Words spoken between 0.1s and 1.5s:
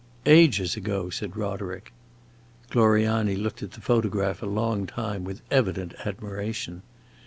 "Ages ago," said